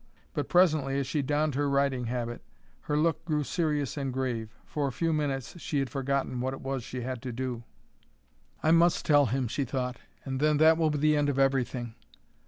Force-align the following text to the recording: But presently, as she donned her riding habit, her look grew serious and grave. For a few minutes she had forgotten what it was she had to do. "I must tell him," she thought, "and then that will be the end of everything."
But 0.33 0.49
presently, 0.49 0.97
as 0.97 1.05
she 1.05 1.21
donned 1.21 1.53
her 1.53 1.69
riding 1.69 2.05
habit, 2.05 2.41
her 2.85 2.97
look 2.97 3.23
grew 3.23 3.43
serious 3.43 3.97
and 3.97 4.11
grave. 4.11 4.49
For 4.65 4.87
a 4.87 4.91
few 4.91 5.13
minutes 5.13 5.59
she 5.61 5.77
had 5.77 5.91
forgotten 5.91 6.41
what 6.41 6.55
it 6.55 6.61
was 6.61 6.83
she 6.83 7.01
had 7.01 7.21
to 7.21 7.31
do. 7.31 7.61
"I 8.63 8.71
must 8.71 9.05
tell 9.05 9.27
him," 9.27 9.47
she 9.47 9.63
thought, 9.63 9.97
"and 10.25 10.39
then 10.39 10.57
that 10.57 10.79
will 10.79 10.89
be 10.89 10.97
the 10.97 11.15
end 11.15 11.29
of 11.29 11.37
everything." 11.37 11.93